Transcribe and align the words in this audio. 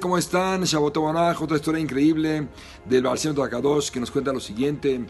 ¿cómo 0.00 0.18
están? 0.18 0.64
Shabbat 0.64 0.96
otra 0.96 1.56
historia 1.56 1.80
increíble 1.80 2.48
del 2.84 3.02
Baal 3.02 3.16
Shem 3.16 3.40
Akadosh 3.40 3.90
que 3.90 4.00
nos 4.00 4.10
cuenta 4.10 4.32
lo 4.32 4.40
siguiente. 4.40 5.00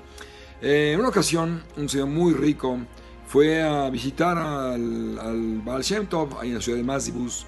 Eh, 0.60 0.92
en 0.92 1.00
una 1.00 1.08
ocasión, 1.08 1.62
un 1.76 1.88
señor 1.88 2.08
muy 2.08 2.34
rico 2.34 2.78
fue 3.26 3.62
a 3.62 3.88
visitar 3.90 4.36
al, 4.36 5.18
al 5.18 6.08
Tov, 6.08 6.38
ahí 6.38 6.48
en 6.48 6.56
la 6.56 6.60
ciudad 6.60 6.78
de 6.78 6.84
Mazibus. 6.84 7.46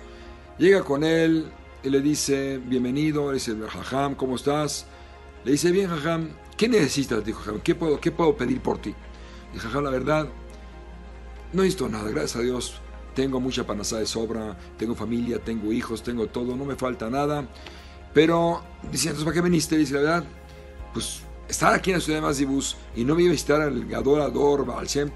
Llega 0.59 0.83
con 0.83 1.05
él 1.05 1.51
y 1.83 1.91
le 1.91 2.01
dice, 2.01 2.59
bienvenido, 2.59 3.29
le 3.29 3.35
dice, 3.35 3.55
Jajam, 3.69 4.15
¿cómo 4.15 4.37
estás? 4.37 4.87
Le 5.45 5.53
dice, 5.53 5.71
bien, 5.71 5.89
Jajam, 5.89 6.31
¿qué 6.57 6.69
necesitas? 6.69 7.25
Dijo 7.25 7.41
Jajam, 7.41 7.61
¿qué 7.61 7.75
puedo, 7.75 8.01
qué 8.01 8.11
puedo 8.11 8.37
pedir 8.37 8.61
por 8.61 8.79
ti? 8.79 8.95
Dijo 9.53 9.69
Jajam, 9.69 9.85
la 9.85 9.91
verdad, 9.91 10.29
no 11.53 11.63
necesito 11.63 11.89
nada, 11.89 12.11
gracias 12.11 12.37
a 12.37 12.41
Dios. 12.41 12.81
Tengo 13.15 13.41
mucha 13.41 13.67
panasá 13.67 13.99
de 13.99 14.07
sobra, 14.07 14.57
tengo 14.79 14.95
familia, 14.95 15.39
tengo 15.39 15.73
hijos, 15.73 16.03
tengo 16.03 16.29
todo, 16.29 16.55
no 16.57 16.65
me 16.65 16.77
falta 16.77 17.11
nada. 17.11 17.49
Pero, 18.15 18.63
dice, 18.91 19.09
entonces, 19.09 19.25
¿para 19.25 19.35
qué 19.35 19.41
viniste? 19.41 19.77
Dice, 19.77 19.95
la 19.95 20.01
verdad, 20.01 20.25
pues 20.93 21.23
estar 21.49 21.75
aquí 21.75 21.91
en 21.91 21.97
la 21.97 22.01
ciudad 22.01 22.19
de 22.19 22.27
Mazibus 22.27 22.77
y 22.95 23.05
no 23.05 23.15
me 23.15 23.23
iba 23.23 23.31
a 23.31 23.33
visitar 23.33 23.61
al 23.61 23.93
adorador 23.95 24.67
Shem 24.87 25.11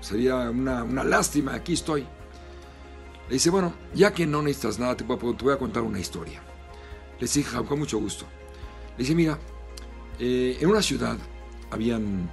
sería 0.00 0.50
una, 0.50 0.82
una, 0.82 1.04
lástima, 1.04 1.54
aquí 1.54 1.74
estoy. 1.74 2.02
Le 3.28 3.34
dice, 3.34 3.50
bueno, 3.50 3.72
ya 3.94 4.12
que 4.12 4.26
no 4.26 4.42
necesitas 4.42 4.78
nada, 4.78 4.96
te, 4.96 5.04
voy 5.04 5.54
a 5.54 5.58
contar 5.58 5.84
una 5.84 6.00
historia. 6.00 6.42
Le 7.18 7.26
dice, 7.26 7.44
con 7.68 7.78
mucho 7.78 7.98
gusto. 7.98 8.26
Le 8.96 9.04
dice, 9.04 9.14
mira, 9.14 9.38
eh, 10.18 10.58
en 10.60 10.68
una 10.68 10.82
ciudad 10.82 11.16
habían 11.70 12.28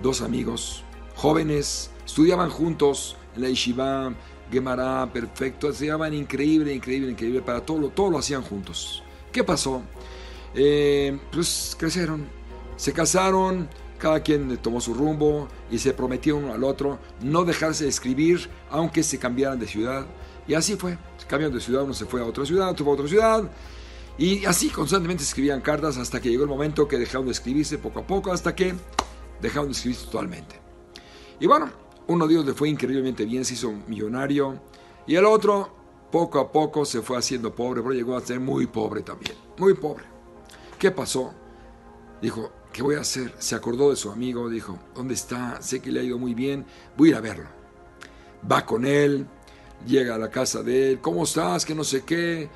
dos 0.00 0.22
amigos 0.22 0.84
jóvenes, 1.18 1.90
estudiaban 2.06 2.48
juntos 2.48 3.16
en 3.34 3.42
la 3.42 3.48
yeshiva, 3.48 4.14
Gemara, 4.52 5.10
perfecto, 5.12 5.72
llamaban 5.72 6.14
increíble, 6.14 6.72
increíble, 6.72 7.10
increíble, 7.10 7.42
para 7.42 7.60
todo, 7.60 7.78
lo, 7.78 7.88
todo 7.88 8.08
lo 8.10 8.18
hacían 8.18 8.42
juntos. 8.42 9.02
¿Qué 9.32 9.42
pasó? 9.42 9.82
Eh, 10.54 11.18
pues 11.32 11.76
crecieron, 11.76 12.24
se 12.76 12.92
casaron, 12.92 13.68
cada 13.98 14.20
quien 14.20 14.56
tomó 14.58 14.80
su 14.80 14.94
rumbo 14.94 15.48
y 15.72 15.78
se 15.78 15.92
prometieron 15.92 16.44
uno 16.44 16.54
al 16.54 16.62
otro 16.62 17.00
no 17.20 17.44
dejarse 17.44 17.82
de 17.82 17.90
escribir 17.90 18.48
aunque 18.70 19.02
se 19.02 19.18
cambiaran 19.18 19.58
de 19.58 19.66
ciudad. 19.66 20.06
Y 20.46 20.54
así 20.54 20.76
fue, 20.76 20.98
se 21.18 21.26
cambiaron 21.26 21.52
de 21.52 21.60
ciudad, 21.60 21.82
uno 21.82 21.94
se 21.94 22.06
fue 22.06 22.20
a 22.20 22.24
otra 22.24 22.46
ciudad, 22.46 22.70
otro 22.70 22.86
a 22.86 22.90
otra 22.90 23.08
ciudad. 23.08 23.50
Y 24.16 24.44
así 24.44 24.68
constantemente 24.68 25.24
escribían 25.24 25.60
cartas 25.62 25.96
hasta 25.96 26.20
que 26.20 26.28
llegó 26.30 26.44
el 26.44 26.48
momento 26.48 26.86
que 26.86 26.96
dejaron 26.96 27.26
de 27.26 27.32
escribirse 27.32 27.76
poco 27.76 27.98
a 27.98 28.06
poco, 28.06 28.30
hasta 28.30 28.54
que 28.54 28.74
dejaron 29.42 29.66
de 29.66 29.72
escribirse 29.72 30.04
totalmente. 30.06 30.67
Y 31.40 31.46
bueno, 31.46 31.70
uno 32.08 32.26
de 32.26 32.34
ellos 32.34 32.46
le 32.46 32.54
fue 32.54 32.68
increíblemente 32.68 33.24
bien, 33.24 33.44
se 33.44 33.54
hizo 33.54 33.72
millonario, 33.86 34.60
y 35.06 35.14
el 35.14 35.24
otro 35.24 35.70
poco 36.10 36.40
a 36.40 36.50
poco 36.50 36.84
se 36.84 37.02
fue 37.02 37.18
haciendo 37.18 37.54
pobre, 37.54 37.82
pero 37.82 37.94
llegó 37.94 38.16
a 38.16 38.20
ser 38.20 38.40
muy 38.40 38.66
pobre 38.66 39.02
también, 39.02 39.36
muy 39.58 39.74
pobre. 39.74 40.04
¿Qué 40.78 40.90
pasó? 40.90 41.32
Dijo, 42.20 42.50
¿qué 42.72 42.82
voy 42.82 42.96
a 42.96 43.00
hacer? 43.00 43.34
Se 43.38 43.54
acordó 43.54 43.90
de 43.90 43.96
su 43.96 44.10
amigo, 44.10 44.48
dijo, 44.48 44.78
¿dónde 44.94 45.14
está? 45.14 45.60
Sé 45.62 45.80
que 45.80 45.92
le 45.92 46.00
ha 46.00 46.02
ido 46.02 46.18
muy 46.18 46.34
bien, 46.34 46.66
voy 46.96 47.08
a 47.08 47.10
ir 47.12 47.16
a 47.16 47.20
verlo. 47.20 47.48
Va 48.50 48.64
con 48.64 48.84
él, 48.84 49.26
llega 49.86 50.14
a 50.14 50.18
la 50.18 50.30
casa 50.30 50.62
de 50.62 50.92
él, 50.92 51.00
¿cómo 51.00 51.24
estás? 51.24 51.64
Que 51.64 51.74
no 51.74 51.84
sé 51.84 52.04
qué. 52.04 52.48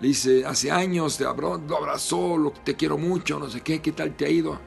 Le 0.00 0.08
dice, 0.08 0.44
hace 0.44 0.70
años 0.70 1.16
te 1.16 1.24
abrazó, 1.24 2.52
te 2.64 2.76
quiero 2.76 2.98
mucho, 2.98 3.38
no 3.38 3.50
sé 3.50 3.62
qué, 3.62 3.80
¿qué 3.80 3.90
tal 3.92 4.16
te 4.16 4.26
ha 4.26 4.30
ido? 4.30 4.58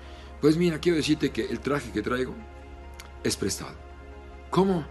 Pues 0.42 0.58
mira, 0.58 0.80
quiero 0.80 0.98
decirte 0.98 1.30
que 1.30 1.46
el 1.46 1.60
traje 1.60 1.92
que 1.92 2.02
traigo 2.02 2.34
es 3.24 3.36
prestado. 3.36 3.76
¿Cómo? 4.50 4.86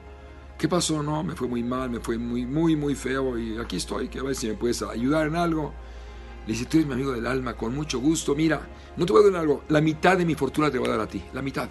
¿Qué 0.59 0.69
pasó? 0.69 1.03
No, 1.03 1.23
me 1.23 1.35
fue 1.35 1.49
muy 1.49 1.63
mal, 1.63 1.91
me 1.91 2.01
fue 2.01 2.19
muy, 2.19 2.45
muy, 2.45 2.77
muy 2.77 2.95
feo 2.95 3.39
y 3.39 3.59
aquí 3.59 3.77
estoy, 3.77 4.09
que 4.09 4.19
a 4.19 4.23
ver 4.23 4.35
si 4.35 4.49
me 4.49 4.55
puedes 4.55 4.83
ayudar 4.83 5.27
en 5.27 5.37
algo. 5.37 5.73
Le 6.47 6.53
dice, 6.53 6.67
tú 6.67 6.77
eres 6.77 6.87
mi 6.87 6.95
amigo 6.95 7.13
del 7.13 7.27
alma, 7.27 7.57
con 7.57 7.75
mucho 7.75 7.99
gusto. 8.01 8.35
Mira, 8.35 8.69
no 8.97 9.07
te 9.07 9.13
voy 9.13 9.23
a 9.27 9.31
dar 9.31 9.41
algo, 9.41 9.65
la 9.69 9.81
mitad 9.81 10.19
de 10.19 10.25
mi 10.25 10.35
fortuna 10.35 10.71
te 10.71 10.79
voy 10.79 10.89
a 10.89 10.93
dar 10.93 11.01
a 11.01 11.07
ti, 11.07 11.23
la 11.33 11.43
mitad. 11.43 11.69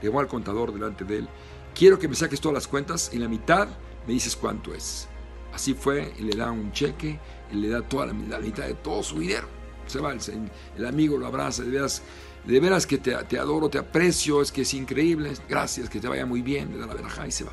Le 0.00 0.08
voy 0.08 0.22
al 0.22 0.28
contador 0.28 0.72
delante 0.72 1.04
de 1.04 1.18
él. 1.18 1.28
Quiero 1.74 1.98
que 1.98 2.08
me 2.08 2.14
saques 2.14 2.40
todas 2.40 2.54
las 2.54 2.68
cuentas 2.68 3.10
y 3.12 3.18
la 3.18 3.28
mitad 3.28 3.68
me 4.06 4.12
dices 4.12 4.36
cuánto 4.36 4.74
es. 4.74 5.08
Así 5.52 5.74
fue, 5.74 6.12
y 6.18 6.22
le 6.22 6.36
da 6.36 6.50
un 6.50 6.72
cheque 6.72 7.20
y 7.50 7.56
le 7.56 7.68
da 7.68 7.82
toda 7.82 8.06
la, 8.06 8.12
mitad 8.12 8.66
de 8.66 8.74
todo 8.74 9.02
su 9.02 9.18
dinero. 9.18 9.46
Se 9.92 10.00
va, 10.00 10.12
el, 10.12 10.86
amigo 10.86 11.18
lo 11.18 11.26
abraza, 11.26 11.62
de 11.62 11.70
veras, 11.70 12.02
de 12.44 12.60
veras 12.60 12.86
que 12.86 12.98
te, 12.98 13.14
adoro, 13.14 13.68
te 13.68 13.78
aprecio, 13.78 14.40
es 14.40 14.50
que 14.50 14.62
es 14.62 14.74
increíble, 14.74 15.32
gracias, 15.48 15.88
que 15.88 16.00
te 16.00 16.08
vaya 16.08 16.24
muy 16.24 16.42
bien, 16.42 16.72
le 16.72 16.78
da 16.78 16.86
la 16.86 16.94
veraja 16.94 17.26
y 17.26 17.30
se 17.30 17.44
va. 17.44 17.52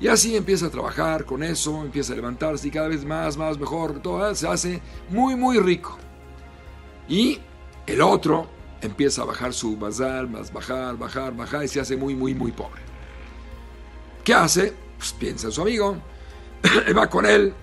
Y 0.00 0.08
así 0.08 0.34
empieza 0.34 0.66
a 0.66 0.70
trabajar 0.70 1.24
con 1.24 1.42
eso, 1.42 1.82
empieza 1.82 2.14
a 2.14 2.16
levantarse 2.16 2.66
y 2.68 2.70
cada 2.70 2.88
vez 2.88 3.04
más, 3.04 3.36
más, 3.36 3.58
mejor, 3.58 4.00
todo 4.00 4.34
se 4.34 4.48
hace 4.48 4.82
muy, 5.10 5.36
muy 5.36 5.58
rico. 5.58 5.98
Y 7.08 7.38
el 7.86 8.00
otro 8.00 8.48
empieza 8.80 9.22
a 9.22 9.24
bajar 9.26 9.52
su 9.52 9.76
bazar, 9.76 10.28
más 10.28 10.52
bajar, 10.52 10.96
bajar, 10.96 11.36
bajar 11.36 11.64
y 11.64 11.68
se 11.68 11.80
hace 11.80 11.96
muy, 11.96 12.14
muy, 12.14 12.34
muy 12.34 12.50
pobre. 12.50 12.80
¿Qué 14.24 14.34
hace? 14.34 14.72
Pues 14.96 15.12
piensa 15.12 15.48
en 15.48 15.52
su 15.52 15.62
amigo, 15.62 15.96
va 16.96 17.08
con 17.08 17.26
él, 17.26 17.54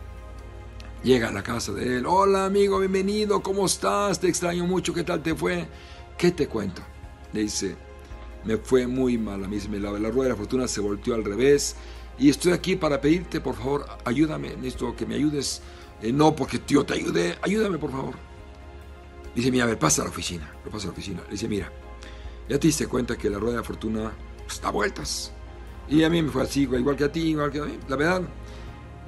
llega 1.07 1.29
a 1.29 1.31
la 1.31 1.41
casa 1.41 1.71
de 1.71 1.99
él, 1.99 2.05
hola 2.05 2.43
amigo, 2.43 2.79
bienvenido, 2.79 3.41
¿cómo 3.41 3.65
estás? 3.65 4.19
Te 4.19 4.27
extraño 4.27 4.65
mucho, 4.65 4.93
¿qué 4.93 5.05
tal 5.05 5.23
te 5.23 5.33
fue? 5.33 5.65
¿Qué 6.17 6.31
te 6.31 6.49
cuento? 6.49 6.81
Le 7.31 7.43
dice, 7.43 7.77
me 8.43 8.57
fue 8.57 8.87
muy 8.87 9.17
mal 9.17 9.41
a 9.41 9.47
mí, 9.47 9.57
la, 9.79 9.91
la 9.91 10.09
rueda 10.09 10.23
de 10.23 10.29
la 10.31 10.35
fortuna 10.35 10.67
se 10.67 10.81
volteó 10.81 11.15
al 11.15 11.23
revés, 11.23 11.77
y 12.19 12.29
estoy 12.29 12.51
aquí 12.51 12.75
para 12.75 12.99
pedirte, 12.99 13.39
por 13.39 13.55
favor, 13.55 13.85
ayúdame, 14.03 14.49
necesito 14.57 14.97
que 14.97 15.05
me 15.05 15.15
ayudes. 15.15 15.61
Eh, 16.01 16.11
no 16.11 16.35
porque 16.35 16.59
yo 16.67 16.85
te 16.85 16.95
ayude, 16.95 17.37
ayúdame, 17.41 17.77
por 17.77 17.91
favor. 17.91 18.15
Dice, 19.33 19.49
mira, 19.49 19.63
a 19.63 19.67
ver, 19.67 19.79
pasa 19.79 20.01
a 20.01 20.05
la 20.05 20.11
oficina. 20.11 20.51
Lo 20.65 20.71
pasa 20.71 20.85
a 20.85 20.87
la 20.87 20.93
oficina. 20.93 21.21
Le 21.25 21.31
dice, 21.31 21.47
mira, 21.47 21.71
ya 22.49 22.59
te 22.59 22.67
diste 22.67 22.87
cuenta 22.87 23.17
que 23.17 23.29
la 23.29 23.39
rueda 23.39 23.57
de 23.57 23.63
fortuna 23.63 24.11
pues, 24.45 24.59
da 24.59 24.71
vueltas. 24.71 25.31
Y 25.87 26.03
a 26.03 26.09
mí 26.09 26.21
me 26.21 26.31
fue 26.31 26.43
así, 26.43 26.63
igual 26.63 26.97
que 26.97 27.03
a 27.05 27.11
ti, 27.11 27.21
igual 27.29 27.51
que 27.51 27.59
a 27.59 27.65
mí. 27.65 27.77
La 27.87 27.95
verdad, 27.95 28.23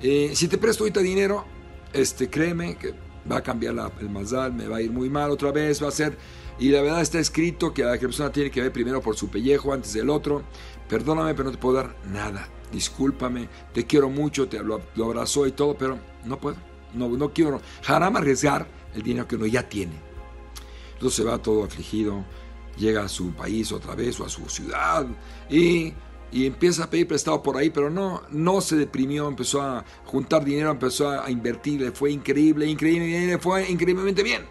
eh, 0.01 0.31
si 0.33 0.47
te 0.47 0.57
presto 0.57 0.83
ahorita 0.83 1.01
dinero, 1.01 1.45
este, 1.93 2.29
créeme 2.29 2.75
que 2.75 2.93
va 3.29 3.37
a 3.37 3.43
cambiar 3.43 3.73
la, 3.75 3.91
el 3.99 4.09
mazal, 4.09 4.53
me 4.53 4.67
va 4.67 4.77
a 4.77 4.81
ir 4.81 4.91
muy 4.91 5.09
mal 5.09 5.31
otra 5.31 5.51
vez, 5.51 5.81
va 5.83 5.87
a 5.87 5.91
ser... 5.91 6.17
Y 6.59 6.69
la 6.69 6.81
verdad 6.81 7.01
está 7.01 7.19
escrito 7.19 7.73
que 7.73 7.83
la 7.83 7.97
persona 7.97 8.31
tiene 8.31 8.51
que 8.51 8.61
ver 8.61 8.73
primero 8.73 9.01
por 9.01 9.15
su 9.15 9.29
pellejo 9.29 9.71
antes 9.71 9.93
del 9.93 10.09
otro. 10.09 10.43
Perdóname, 10.89 11.33
pero 11.33 11.45
no 11.45 11.51
te 11.51 11.57
puedo 11.57 11.77
dar 11.77 11.95
nada 12.11 12.49
discúlpame, 12.71 13.49
te 13.73 13.85
quiero 13.85 14.09
mucho, 14.09 14.47
te 14.47 14.61
lo, 14.63 14.81
abrazó 15.03 15.47
y 15.47 15.51
todo, 15.51 15.75
pero 15.77 15.99
no 16.25 16.39
puedo, 16.39 16.57
no, 16.93 17.09
no 17.09 17.33
quiero, 17.33 17.61
jamás 17.83 18.15
arriesgar 18.15 18.67
el 18.93 19.03
dinero 19.03 19.27
que 19.27 19.35
uno 19.35 19.45
ya 19.45 19.67
tiene. 19.67 19.93
Entonces 20.93 21.17
se 21.17 21.23
va 21.23 21.37
todo 21.37 21.63
afligido, 21.63 22.25
llega 22.77 23.03
a 23.03 23.09
su 23.09 23.31
país 23.31 23.71
otra 23.71 23.95
vez 23.95 24.19
o 24.19 24.25
a 24.25 24.29
su 24.29 24.47
ciudad 24.49 25.05
y, 25.49 25.93
y, 26.31 26.45
empieza 26.45 26.85
a 26.85 26.89
pedir 26.89 27.07
prestado 27.07 27.41
por 27.41 27.57
ahí, 27.57 27.69
pero 27.69 27.89
no, 27.89 28.23
no 28.29 28.61
se 28.61 28.75
deprimió, 28.75 29.27
empezó 29.27 29.61
a 29.61 29.83
juntar 30.05 30.43
dinero, 30.43 30.71
empezó 30.71 31.09
a 31.09 31.29
invertir, 31.29 31.81
le 31.81 31.91
fue 31.91 32.11
increíble, 32.11 32.65
increíble, 32.65 33.27
le 33.27 33.37
fue 33.37 33.69
increíblemente 33.69 34.23
bien. 34.23 34.45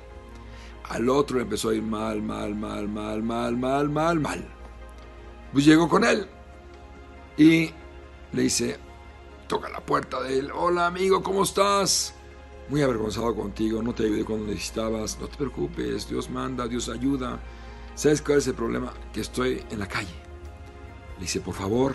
Al 0.88 1.08
otro 1.08 1.36
le 1.36 1.42
empezó 1.42 1.68
a 1.68 1.74
ir 1.74 1.82
mal, 1.82 2.22
mal, 2.22 2.54
mal, 2.54 2.88
mal, 2.88 3.22
mal, 3.22 3.56
mal, 3.56 3.88
mal, 3.88 4.20
mal. 4.20 4.48
Pues 5.52 5.64
llegó 5.64 5.88
con 5.88 6.04
él 6.04 6.26
y 7.36 7.70
le 8.32 8.42
dice, 8.42 8.76
toca 9.46 9.68
la 9.68 9.80
puerta 9.80 10.22
de 10.22 10.38
él, 10.38 10.50
hola 10.54 10.86
amigo, 10.86 11.22
¿cómo 11.22 11.42
estás? 11.42 12.14
Muy 12.68 12.82
avergonzado 12.82 13.34
contigo, 13.34 13.82
no 13.82 13.94
te 13.94 14.04
ayudé 14.04 14.24
cuando 14.24 14.46
necesitabas, 14.46 15.18
no 15.20 15.28
te 15.28 15.36
preocupes, 15.36 16.08
Dios 16.08 16.28
manda, 16.28 16.68
Dios 16.68 16.88
ayuda. 16.88 17.40
¿Sabes 17.94 18.22
cuál 18.22 18.38
es 18.38 18.46
el 18.46 18.54
problema? 18.54 18.92
Que 19.12 19.22
estoy 19.22 19.64
en 19.70 19.78
la 19.78 19.86
calle. 19.86 20.27
Le 21.18 21.22
dice, 21.22 21.40
por 21.40 21.54
favor, 21.54 21.94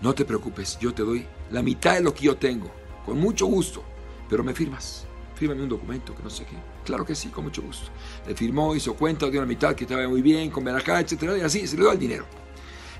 no 0.00 0.14
te 0.14 0.24
preocupes, 0.24 0.78
yo 0.80 0.92
te 0.92 1.02
doy 1.02 1.26
la 1.50 1.62
mitad 1.62 1.94
de 1.94 2.00
lo 2.02 2.12
que 2.12 2.24
yo 2.24 2.36
tengo, 2.36 2.70
con 3.06 3.18
mucho 3.18 3.46
gusto, 3.46 3.82
pero 4.28 4.44
me 4.44 4.54
firmas. 4.54 5.06
Fírmame 5.34 5.62
un 5.62 5.68
documento 5.68 6.14
que 6.14 6.22
no 6.22 6.30
sé 6.30 6.44
qué. 6.44 6.56
Claro 6.84 7.04
que 7.04 7.14
sí, 7.14 7.28
con 7.28 7.44
mucho 7.44 7.62
gusto. 7.62 7.90
Le 8.26 8.34
firmó, 8.34 8.74
hizo 8.74 8.94
cuenta, 8.94 9.28
dio 9.28 9.40
la 9.40 9.46
mitad 9.46 9.74
que 9.74 9.84
estaba 9.84 10.06
muy 10.08 10.22
bien, 10.22 10.50
con 10.50 10.68
acá, 10.68 11.00
etcétera, 11.00 11.38
y 11.38 11.40
así 11.40 11.66
se 11.66 11.76
le 11.76 11.82
dio 11.82 11.92
el 11.92 11.98
dinero 11.98 12.26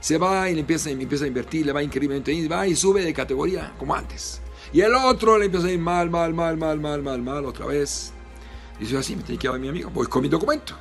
se 0.02 0.18
va 0.18 0.50
y 0.50 0.54
le 0.54 0.60
empieza, 0.60 0.90
empieza 0.90 1.26
a 1.26 1.28
invertir, 1.28 1.64
le 1.64 1.70
va 1.70 1.80
increíblemente 1.80 2.32
bien, 2.32 2.50
va 2.50 2.66
y 2.66 2.74
sube 2.74 3.04
de 3.04 3.14
categoría 3.14 3.72
como 3.78 3.94
antes. 3.94 4.42
Y 4.72 4.80
el 4.80 4.92
otro 4.96 5.38
le 5.38 5.44
empieza 5.44 5.68
a 5.68 5.70
ir 5.70 5.78
mal, 5.78 6.10
mal, 6.10 6.34
mal, 6.34 6.56
mal, 6.56 6.80
mal, 6.80 7.02
mal, 7.02 7.22
mal, 7.22 7.44
otra 7.44 7.66
vez. 7.66 8.12
Dice 8.80 8.98
así, 8.98 9.14
me 9.14 9.22
tiene 9.22 9.38
que 9.38 9.46
llevar 9.46 9.60
mi 9.60 9.68
amigo, 9.68 9.90
voy 9.90 10.08
con 10.08 10.22
mi 10.22 10.28
documento. 10.28 10.74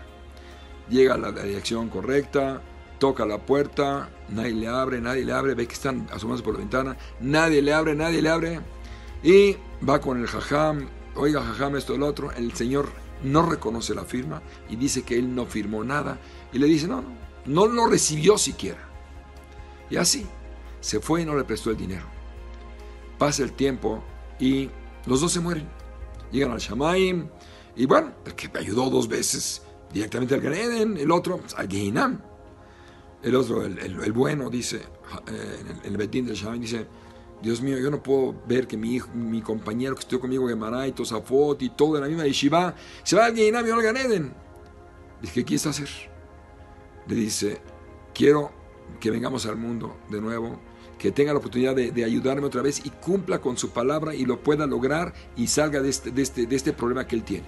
Llega 0.90 1.14
a 1.14 1.18
la 1.20 1.32
dirección 1.32 1.88
correcta, 1.90 2.64
toca 3.02 3.26
la 3.26 3.40
puerta, 3.40 4.12
nadie 4.30 4.54
le 4.54 4.68
abre, 4.68 5.02
nadie 5.02 5.26
le 5.26 5.34
abre, 5.34 5.56
ve 5.56 5.66
que 5.66 5.74
están 5.74 6.08
asomándose 6.14 6.44
por 6.44 6.54
la 6.54 6.60
ventana, 6.60 6.98
nadie 7.20 7.60
le 7.64 7.74
abre, 7.74 7.96
nadie 7.96 8.22
le 8.22 8.30
abre. 8.30 8.62
Y 9.24 9.58
va 9.88 10.00
con 10.00 10.22
el 10.22 10.28
jajam, 10.28 10.88
oiga 11.16 11.42
jajam, 11.42 11.76
esto, 11.78 11.96
el 11.96 12.04
otro, 12.04 12.32
el 12.32 12.54
señor 12.54 12.90
no 13.24 13.42
reconoce 13.42 13.96
la 13.96 14.06
firma 14.06 14.44
y 14.70 14.76
dice 14.76 15.02
que 15.02 15.18
él 15.18 15.34
no 15.34 15.48
firmó 15.48 15.84
nada. 15.84 16.20
Y 16.54 16.60
le 16.60 16.68
dice, 16.68 16.88
no, 16.88 17.02
no, 17.02 17.66
no 17.66 17.74
lo 17.74 17.88
recibió 17.88 18.38
siquiera. 18.38 18.88
Y 19.90 19.98
así, 19.98 20.28
se 20.80 21.00
fue 21.00 21.24
y 21.24 21.26
no 21.26 21.36
le 21.36 21.44
prestó 21.44 21.72
el 21.72 21.78
dinero. 21.78 22.06
Pasa 23.18 23.42
el 23.42 23.54
tiempo 23.54 24.04
y 24.40 24.70
los 25.08 25.22
dos 25.22 25.32
se 25.32 25.40
mueren. 25.40 25.68
Llegan 26.32 26.52
al 26.52 26.60
Shamaim 26.60 27.30
y 27.76 27.88
bueno, 27.88 28.12
el 28.28 28.36
que 28.36 28.48
me 28.48 28.60
ayudó 28.60 28.92
dos 28.92 29.08
veces 29.08 29.64
directamente 29.92 30.36
al 30.36 30.42
Ganeden, 30.42 30.98
el 30.98 31.10
otro 31.10 31.40
al 31.58 31.68
Gehinam. 31.68 32.31
El 33.24 33.36
otro, 33.36 33.64
el, 33.66 34.12
bueno, 34.14 34.50
dice, 34.50 34.78
eh, 34.78 35.64
en 35.84 35.92
el, 35.92 35.98
Betín 35.98 36.26
del 36.26 36.36
Shamaim, 36.36 36.62
dice, 36.62 36.88
Dios 37.42 37.62
mío, 37.62 37.78
yo 37.78 37.92
no 37.92 38.02
puedo 38.02 38.36
ver 38.48 38.68
que 38.68 38.78
mi, 38.78 38.96
hijo, 38.96 39.10
mi 39.14 39.42
compañero 39.42 39.96
que 39.96 40.02
estuvo 40.02 40.22
conmigo, 40.22 40.48
Gemaray, 40.48 40.92
Tosafot 40.92 41.62
y 41.62 41.70
todo 41.70 41.98
en 41.98 42.02
la 42.02 42.08
misma 42.08 42.26
Yeshiva, 42.26 42.76
se 43.04 43.16
va 43.16 43.26
al 43.26 43.36
Gehinam 43.36 43.66
y 43.66 43.70
no 43.70 43.76
al 43.76 43.84
Ganeden. 43.84 44.34
Dice, 45.22 45.34
¿qué 45.34 45.46
quieres 45.46 45.68
hacer? 45.68 45.90
Le 47.08 47.16
dice, 47.16 47.62
quiero 48.14 48.52
que 49.00 49.12
vengamos 49.12 49.46
al 49.46 49.56
mundo 49.56 49.98
de 50.10 50.20
nuevo, 50.20 50.60
que 50.98 51.12
tenga 51.12 51.32
la 51.32 51.40
oportunidad 51.40 51.76
de, 51.76 52.04
ayudarme 52.04 52.46
otra 52.46 52.62
vez 52.62 52.84
y 52.86 52.90
cumpla 52.90 53.40
con 53.40 53.58
su 53.58 53.70
palabra 53.70 54.16
y 54.16 54.26
lo 54.26 54.42
pueda 54.42 54.66
lograr 54.66 55.14
y 55.36 55.48
salga 55.48 55.82
de 55.82 55.90
este, 55.90 56.12
este, 56.20 56.48
este 56.50 56.74
problema 56.74 57.08
que 57.08 57.16
él 57.16 57.24
tiene. 57.24 57.48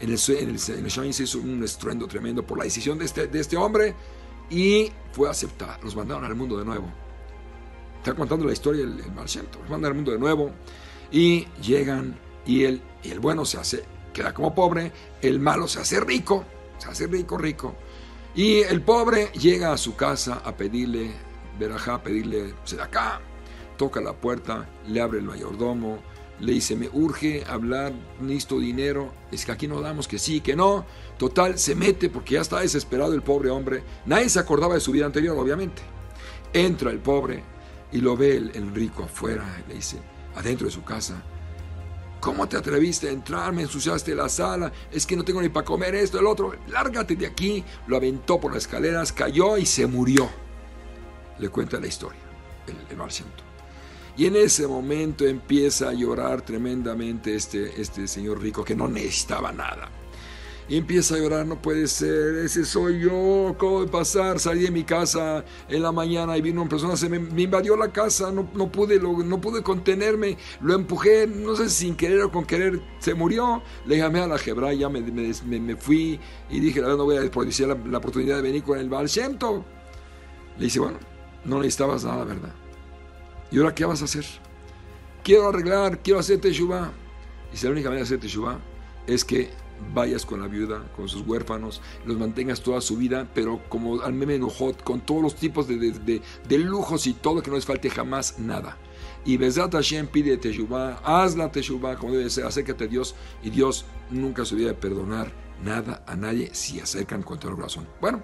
En 0.00 0.10
el, 0.10 0.18
en 0.28 0.48
el, 0.50 1.14
se 1.14 1.22
hizo 1.22 1.38
un 1.38 1.62
estruendo 1.64 2.06
tremendo 2.06 2.46
por 2.46 2.58
la 2.58 2.64
decisión 2.64 2.98
de 2.98 3.04
este, 3.04 3.28
de 3.28 3.40
este 3.40 3.56
hombre 3.56 3.94
y 4.50 4.92
fue 5.12 5.28
aceptado. 5.28 5.78
Los 5.82 5.96
mandaron 5.96 6.24
al 6.24 6.34
mundo 6.34 6.58
de 6.58 6.64
nuevo. 6.64 6.86
Está 7.98 8.14
contando 8.14 8.46
la 8.46 8.52
historia 8.52 8.82
del 8.82 9.00
el 9.00 9.14
Los 9.14 9.70
mandan 9.70 9.90
al 9.90 9.94
mundo 9.94 10.12
de 10.12 10.18
nuevo 10.18 10.50
y 11.10 11.46
llegan 11.60 12.18
y 12.44 12.64
el, 12.64 12.80
y 13.02 13.10
el 13.10 13.20
bueno 13.20 13.44
se 13.44 13.58
hace, 13.58 13.84
queda 14.12 14.32
como 14.32 14.54
pobre, 14.54 14.92
el 15.20 15.40
malo 15.40 15.66
se 15.66 15.80
hace 15.80 16.00
rico, 16.00 16.44
se 16.78 16.88
hace 16.88 17.06
rico, 17.06 17.36
rico. 17.36 17.74
Y 18.34 18.58
el 18.58 18.82
pobre 18.82 19.32
llega 19.32 19.72
a 19.72 19.78
su 19.78 19.96
casa 19.96 20.42
a 20.44 20.56
pedirle 20.56 21.10
verajá, 21.58 22.02
pedirle 22.02 22.54
acá, 22.80 23.20
toca 23.76 24.00
la 24.00 24.12
puerta, 24.12 24.68
le 24.86 25.00
abre 25.00 25.18
el 25.18 25.24
mayordomo, 25.24 25.98
le 26.40 26.52
dice, 26.52 26.76
me 26.76 26.88
urge 26.92 27.44
hablar, 27.46 27.92
necesito 28.20 28.58
dinero, 28.58 29.12
es 29.32 29.46
que 29.46 29.52
aquí 29.52 29.66
no 29.66 29.80
damos 29.80 30.06
que 30.06 30.18
sí, 30.18 30.40
que 30.40 30.54
no. 30.54 30.84
Total, 31.18 31.58
se 31.58 31.74
mete 31.74 32.10
porque 32.10 32.34
ya 32.34 32.42
está 32.42 32.60
desesperado 32.60 33.14
el 33.14 33.22
pobre 33.22 33.50
hombre. 33.50 33.82
Nadie 34.04 34.28
se 34.28 34.38
acordaba 34.38 34.74
de 34.74 34.80
su 34.80 34.92
vida 34.92 35.06
anterior, 35.06 35.36
obviamente. 35.38 35.82
Entra 36.52 36.90
el 36.90 36.98
pobre 36.98 37.42
y 37.90 37.98
lo 37.98 38.16
ve 38.16 38.36
el, 38.36 38.74
rico 38.74 39.04
afuera, 39.04 39.44
le 39.68 39.74
dice, 39.74 39.98
adentro 40.34 40.66
de 40.66 40.72
su 40.72 40.84
casa, 40.84 41.22
¿Cómo 42.18 42.48
te 42.48 42.56
atreviste 42.56 43.08
a 43.08 43.12
entrar? 43.12 43.52
Me 43.52 43.62
ensuciaste 43.62 44.14
la 44.14 44.28
sala. 44.28 44.72
Es 44.90 45.06
que 45.06 45.14
no 45.14 45.22
tengo 45.22 45.40
ni 45.40 45.48
para 45.50 45.66
comer 45.66 45.94
esto, 45.94 46.18
el 46.18 46.26
otro. 46.26 46.54
Lárgate 46.66 47.14
de 47.14 47.26
aquí. 47.26 47.62
Lo 47.86 47.98
aventó 47.98 48.40
por 48.40 48.52
las 48.52 48.64
escaleras, 48.64 49.12
cayó 49.12 49.56
y 49.58 49.66
se 49.66 49.86
murió. 49.86 50.28
Le 51.38 51.50
cuenta 51.50 51.78
la 51.78 51.86
historia, 51.86 52.18
el, 52.66 52.74
el 52.90 52.96
Y 54.16 54.26
en 54.26 54.36
ese 54.36 54.66
momento 54.66 55.26
empieza 55.26 55.90
a 55.90 55.92
llorar 55.92 56.42
tremendamente 56.42 57.34
este, 57.34 57.80
este 57.80 58.08
señor 58.08 58.40
rico 58.40 58.64
que 58.64 58.74
no 58.74 58.88
necesitaba 58.88 59.52
nada 59.52 59.90
y 60.68 60.76
empieza 60.76 61.14
a 61.14 61.18
llorar, 61.18 61.46
no 61.46 61.62
puede 61.62 61.86
ser, 61.86 62.36
ese 62.36 62.64
soy 62.64 63.00
yo, 63.00 63.54
¿cómo 63.56 63.82
de 63.82 63.86
pasar? 63.88 64.40
Salí 64.40 64.62
de 64.62 64.70
mi 64.70 64.82
casa 64.82 65.44
en 65.68 65.82
la 65.82 65.92
mañana 65.92 66.36
y 66.36 66.42
vino 66.42 66.60
una 66.60 66.68
persona, 66.68 66.96
se 66.96 67.08
me, 67.08 67.18
invadió 67.40 67.76
la 67.76 67.92
casa, 67.92 68.32
no, 68.32 68.48
no 68.52 68.70
pude, 68.72 68.98
no 68.98 69.40
pude 69.40 69.62
contenerme, 69.62 70.36
lo 70.60 70.74
empujé, 70.74 71.26
no 71.28 71.54
sé 71.54 71.68
si 71.68 71.86
sin 71.86 71.96
querer 71.96 72.22
o 72.22 72.32
con 72.32 72.44
querer, 72.44 72.80
se 72.98 73.14
murió, 73.14 73.62
le 73.86 73.98
llamé 73.98 74.20
a 74.20 74.26
la 74.26 74.38
Jebra, 74.38 74.72
ya 74.72 74.88
me, 74.88 75.00
me, 75.00 75.76
fui 75.76 76.18
y 76.50 76.60
dije, 76.60 76.80
la 76.80 76.86
verdad 76.86 76.98
no 76.98 77.04
voy 77.04 77.16
a 77.16 77.20
desperdiciar 77.20 77.78
la, 77.86 77.98
oportunidad 77.98 78.36
de 78.36 78.42
venir 78.42 78.64
con 78.64 78.78
el 78.78 78.88
Baal 78.88 79.06
Le 79.06 80.64
dice, 80.64 80.80
bueno, 80.80 80.98
no 81.44 81.58
necesitabas 81.58 82.04
nada, 82.04 82.24
¿verdad? 82.24 82.65
¿Y 83.50 83.58
ahora 83.58 83.74
qué 83.74 83.84
vas 83.84 84.02
a 84.02 84.06
hacer? 84.06 84.24
Quiero 85.22 85.48
arreglar, 85.48 86.02
quiero 86.02 86.20
hacer 86.20 86.40
Teshuvah. 86.40 86.92
Y 87.52 87.56
si 87.56 87.66
la 87.66 87.72
única 87.72 87.88
manera 87.88 88.00
de 88.00 88.06
hacer 88.06 88.20
Teshuvah 88.20 88.58
es 89.06 89.24
que 89.24 89.50
vayas 89.94 90.24
con 90.24 90.40
la 90.40 90.48
viuda, 90.48 90.90
con 90.96 91.08
sus 91.08 91.22
huérfanos, 91.26 91.80
los 92.04 92.16
mantengas 92.16 92.62
toda 92.62 92.80
su 92.80 92.96
vida, 92.96 93.28
pero 93.34 93.60
como 93.68 94.00
al 94.00 94.14
meme 94.14 94.40
con 94.84 95.00
todos 95.00 95.22
los 95.22 95.34
tipos 95.36 95.68
de, 95.68 95.76
de, 95.76 96.58
lujos 96.58 97.06
y 97.06 97.12
todo, 97.12 97.42
que 97.42 97.50
no 97.50 97.56
les 97.56 97.66
falte 97.66 97.90
jamás 97.90 98.38
nada. 98.38 98.78
Y 99.24 99.36
Besat 99.36 99.72
Hashem 99.72 100.06
pide 100.06 100.36
Teshuvah, 100.36 101.00
haz 101.04 101.36
la 101.36 101.50
Teshuvah 101.50 101.96
como 101.96 102.14
debe 102.14 102.30
ser, 102.30 102.44
acércate 102.44 102.84
a 102.84 102.86
Dios 102.86 103.14
y 103.42 103.50
Dios 103.50 103.84
nunca 104.10 104.44
se 104.44 104.54
olvida 104.54 104.68
de 104.68 104.74
perdonar 104.74 105.45
nada 105.62 106.04
a 106.06 106.16
nadie 106.16 106.50
si 106.52 106.80
acercan 106.80 107.22
con 107.22 107.38
todo 107.38 107.50
el 107.50 107.56
corazón. 107.56 107.86
Bueno, 108.00 108.22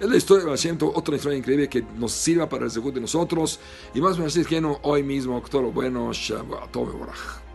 es 0.00 0.08
la 0.08 0.16
historia 0.16 0.44
de 0.44 0.50
Hashem, 0.50 0.78
otra 0.80 1.16
historia 1.16 1.38
increíble 1.38 1.68
que 1.68 1.82
nos 1.96 2.12
sirva 2.12 2.48
para 2.48 2.64
el 2.64 2.70
segundo 2.70 2.94
de 2.94 3.02
nosotros 3.02 3.60
y 3.94 4.00
más 4.00 4.18
no 4.18 4.78
hoy 4.82 5.02
mismo, 5.02 5.40
todo 5.42 5.62
lo 5.62 5.72
bueno, 5.72 6.12
Shabbat, 6.12 6.70
todo 6.70 7.51